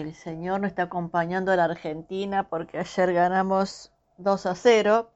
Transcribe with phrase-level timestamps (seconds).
[0.00, 5.10] el Señor nos está acompañando a la Argentina porque ayer ganamos 2 a 0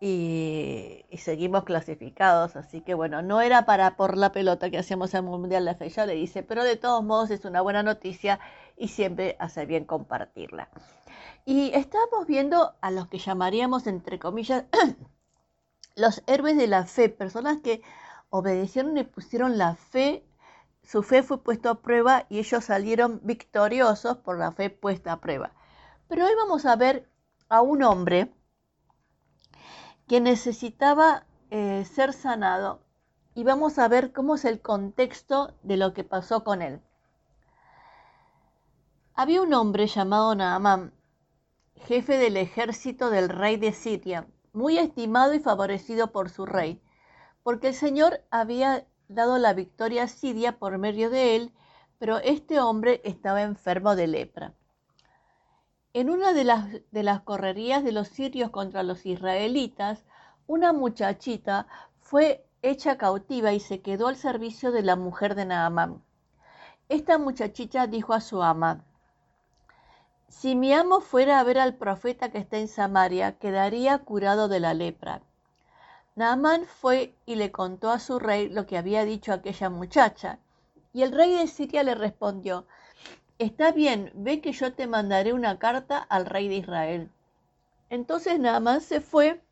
[0.00, 2.56] y, seguimos clasificados.
[2.56, 5.88] Así que bueno, no era para por la pelota que hacíamos el Mundial de Fe,
[5.90, 8.40] ya le dice, pero de todos modos es una buena noticia
[8.76, 10.68] y siempre hace bien compartirla.
[11.44, 14.64] Y estamos viendo a los que llamaríamos, entre comillas,
[15.96, 17.82] los héroes de la fe, personas que
[18.30, 20.24] obedecieron y pusieron la fe,
[20.82, 25.20] su fe fue puesta a prueba y ellos salieron victoriosos por la fe puesta a
[25.20, 25.52] prueba.
[26.08, 27.08] Pero hoy vamos a ver
[27.48, 28.32] a un hombre
[30.08, 32.80] que necesitaba eh, ser sanado
[33.34, 36.80] y vamos a ver cómo es el contexto de lo que pasó con él.
[39.14, 40.92] Había un hombre llamado Naamán,
[41.76, 46.82] jefe del ejército del rey de Siria, muy estimado y favorecido por su rey,
[47.42, 51.52] porque el Señor había dado la victoria a Siria por medio de él,
[51.98, 54.54] pero este hombre estaba enfermo de lepra.
[55.94, 60.04] En una de las, de las correrías de los sirios contra los israelitas,
[60.46, 61.66] una muchachita
[62.00, 66.02] fue hecha cautiva y se quedó al servicio de la mujer de Naamán.
[66.88, 68.84] Esta muchachita dijo a su ama,
[70.28, 74.60] si mi amo fuera a ver al profeta que está en Samaria, quedaría curado de
[74.60, 75.22] la lepra.
[76.14, 80.38] Naamán fue y le contó a su rey lo que había dicho aquella muchacha.
[80.92, 82.66] Y el rey de Siria le respondió,
[83.38, 87.10] Está bien, ve que yo te mandaré una carta al rey de Israel.
[87.88, 89.42] Entonces Naamán se fue,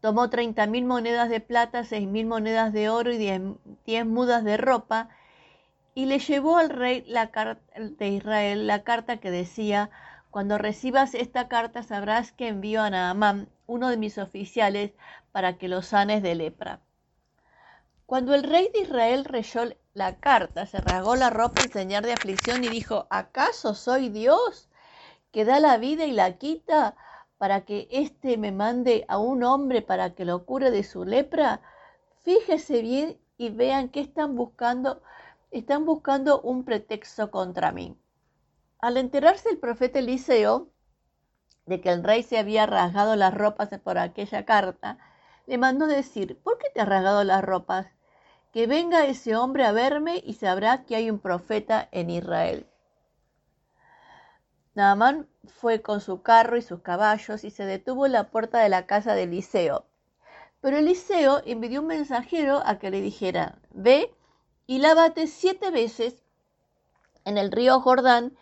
[0.00, 3.18] tomó treinta mil monedas de plata, seis mil monedas de oro y
[3.86, 5.08] diez mudas de ropa,
[5.94, 7.30] y le llevó al rey la
[7.76, 9.90] de Israel la carta que decía,
[10.34, 14.90] cuando recibas esta carta sabrás que envío a Naamán, uno de mis oficiales,
[15.30, 16.80] para que lo sanes de lepra.
[18.04, 22.14] Cuando el rey de Israel leyó la carta, se rasgó la ropa en señal de
[22.14, 24.68] aflicción y dijo, ¿acaso soy Dios
[25.30, 26.96] que da la vida y la quita
[27.38, 31.60] para que éste me mande a un hombre para que lo cure de su lepra?
[32.24, 35.00] Fíjese bien y vean qué están buscando
[35.52, 37.96] están buscando un pretexto contra mí.
[38.84, 40.68] Al enterarse el profeta Eliseo
[41.64, 44.98] de que el rey se había rasgado las ropas por aquella carta,
[45.46, 47.86] le mandó decir, ¿por qué te has rasgado las ropas?
[48.52, 52.66] Que venga ese hombre a verme y sabrá que hay un profeta en Israel.
[54.74, 58.68] Naamán fue con su carro y sus caballos y se detuvo en la puerta de
[58.68, 59.86] la casa de Eliseo.
[60.60, 64.14] Pero Eliseo envió un mensajero a que le dijera, ve
[64.66, 66.22] y lávate siete veces
[67.24, 68.36] en el río Jordán,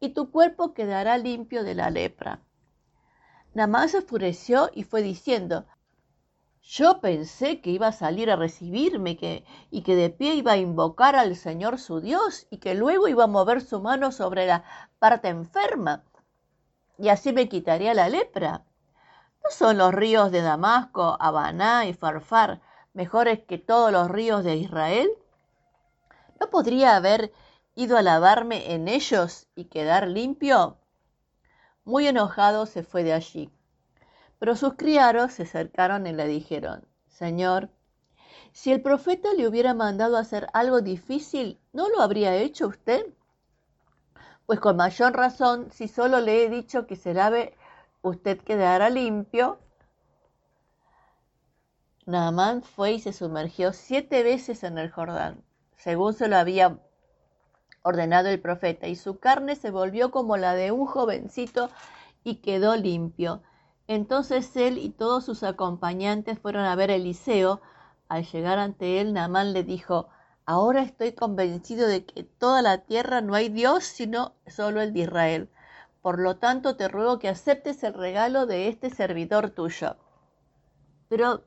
[0.00, 2.40] y tu cuerpo quedará limpio de la lepra.
[3.54, 5.66] Namán se enfureció y fue diciendo,
[6.62, 10.56] yo pensé que iba a salir a recibirme que, y que de pie iba a
[10.56, 14.64] invocar al Señor su Dios y que luego iba a mover su mano sobre la
[14.98, 16.04] parte enferma
[16.98, 18.64] y así me quitaría la lepra.
[19.44, 22.60] ¿No son los ríos de Damasco, Habaná y Farfar
[22.94, 25.10] mejores que todos los ríos de Israel?
[26.40, 27.32] ¿No podría haber
[27.76, 30.78] ido a lavarme en ellos y quedar limpio?
[31.84, 33.52] Muy enojado se fue de allí.
[34.40, 37.70] Pero sus criados se acercaron y le dijeron, Señor,
[38.52, 43.06] si el profeta le hubiera mandado hacer algo difícil, ¿no lo habría hecho usted?
[44.46, 47.56] Pues con mayor razón, si solo le he dicho que se lave,
[48.02, 49.58] usted quedará limpio.
[52.06, 56.78] Naamán fue y se sumergió siete veces en el Jordán según se lo había
[57.86, 61.70] ordenado el profeta, y su carne se volvió como la de un jovencito
[62.24, 63.42] y quedó limpio.
[63.86, 67.60] Entonces él y todos sus acompañantes fueron a ver a Eliseo.
[68.08, 70.08] Al llegar ante él, Naamán le dijo,
[70.44, 75.00] Ahora estoy convencido de que toda la tierra no hay Dios sino solo el de
[75.00, 75.48] Israel.
[76.02, 79.96] Por lo tanto, te ruego que aceptes el regalo de este servidor tuyo.
[81.08, 81.44] Pero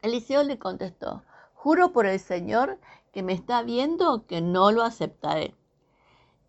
[0.00, 1.22] Eliseo le contestó,
[1.54, 2.78] Juro por el Señor
[3.12, 5.54] que me está viendo que no lo aceptaré.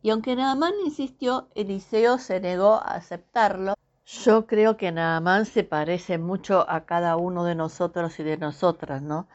[0.01, 3.75] Y aunque Naamán insistió, Eliseo se negó a aceptarlo.
[4.06, 9.01] Yo creo que Naamán se parece mucho a cada uno de nosotros y de nosotras,
[9.01, 9.27] ¿no?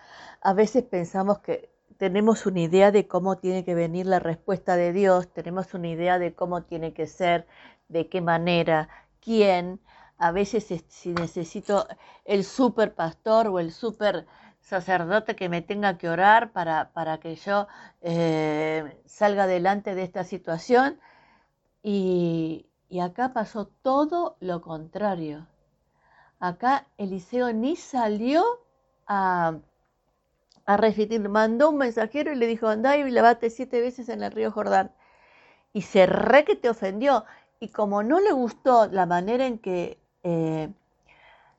[0.42, 4.92] A veces pensamos que tenemos una idea de cómo tiene que venir la respuesta de
[4.92, 7.46] Dios, tenemos una idea de cómo tiene que ser,
[7.88, 8.88] de qué manera,
[9.20, 9.80] quién.
[10.18, 11.86] A veces si necesito
[12.24, 14.26] el super pastor o el super
[14.68, 17.66] sacerdote que me tenga que orar para, para que yo
[18.02, 21.00] eh, salga adelante de esta situación.
[21.82, 25.46] Y, y acá pasó todo lo contrario.
[26.40, 28.44] Acá Eliseo ni salió
[29.06, 29.58] a,
[30.66, 30.78] a
[31.28, 34.92] mandó un mensajero y le dijo, andá y lavate siete veces en el río Jordán.
[35.72, 37.24] y se re que te ofendió.
[37.60, 40.70] Y como no le gustó la manera en que eh,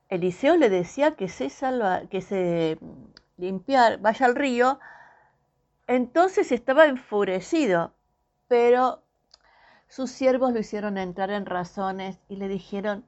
[0.10, 2.80] Eliseo le decía que se salva, que se
[3.38, 4.80] limpiar, vaya al río,
[5.88, 7.94] entonces estaba enfurecido,
[8.48, 9.04] pero
[9.88, 13.06] sus siervos lo hicieron entrar en razones y le dijeron,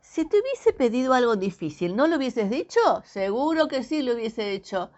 [0.00, 2.80] si te hubiese pedido algo difícil, ¿no lo hubieses dicho?
[3.04, 4.90] Seguro que sí lo hubiese hecho.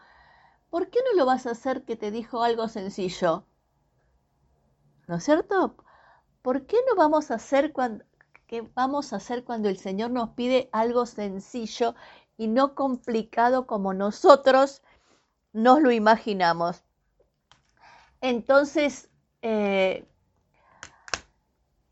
[0.69, 3.44] ¿Por qué no lo vas a hacer que te dijo algo sencillo?
[5.09, 5.75] ¿No es cierto?
[6.43, 8.05] ¿Por qué no vamos a hacer cuando,
[8.50, 11.94] qué vamos a hacer cuando el Señor nos pide algo sencillo
[12.37, 14.82] y no complicado como nosotros
[15.52, 16.82] nos lo imaginamos?
[18.20, 19.08] Entonces,
[19.43, 20.05] eh,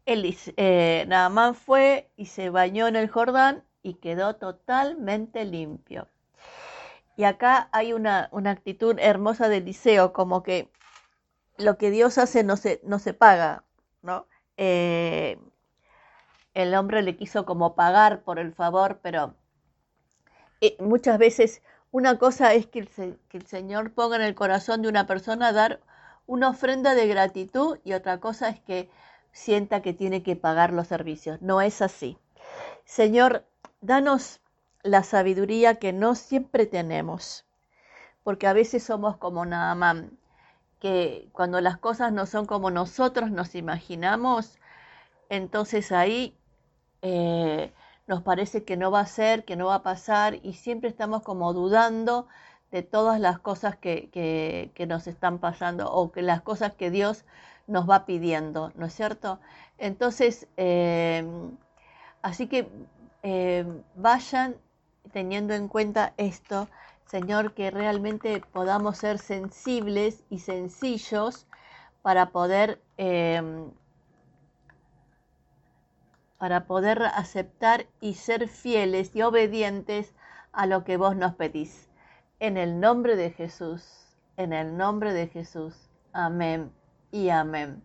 [0.04, 1.06] eh,
[1.64, 6.08] fue y se bañó en el Jordán y quedó totalmente limpio.
[7.16, 10.72] Y acá hay una, actitud hermosa de Eliseo, como que
[11.56, 13.62] lo que Dios hace no se, no se paga,
[14.02, 14.26] ¿no?
[14.56, 15.38] Eh,
[16.54, 19.34] el hombre le quiso como pagar por el favor, pero
[20.60, 25.06] eh, muchas veces una cosa es que el, Señor ponga en el corazón de una
[25.06, 25.80] persona dar
[26.26, 28.90] una ofrenda de gratitud y otra cosa es que
[29.32, 31.40] sienta que tiene que pagar los servicios.
[31.40, 32.18] No es así.
[32.84, 33.46] Señor,
[33.80, 34.40] danos
[34.82, 37.46] la sabiduría que no siempre tenemos,
[38.22, 40.18] porque a veces somos como Naamán,
[40.80, 44.58] que cuando las cosas no son como nosotros nos imaginamos,
[45.30, 46.37] entonces ahí
[47.02, 47.72] eh,
[48.06, 51.22] nos parece que no va a ser, que no va a pasar y siempre estamos
[51.22, 52.26] como dudando
[52.70, 54.10] de todas las cosas que,
[54.74, 57.24] que nos están pasando o que las cosas que Dios
[57.68, 59.38] nos va pidiendo, ¿no es cierto?
[59.76, 61.24] Entonces, eh,
[62.22, 62.68] así que
[63.22, 64.56] eh, vayan
[65.12, 66.68] teniendo en cuenta esto,
[67.06, 71.46] Señor, que realmente podamos ser sensibles y sencillos
[72.02, 72.80] para poder,
[76.38, 80.14] para poder aceptar y ser fieles y obedientes
[80.52, 81.88] a lo que vos nos pedís.
[82.40, 85.90] En el nombre de Jesús, en el nombre de Jesús.
[86.12, 86.72] Amén
[87.10, 87.82] y amén.